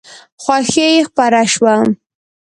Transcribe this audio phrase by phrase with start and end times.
[0.43, 1.75] خوښي خپره شوه.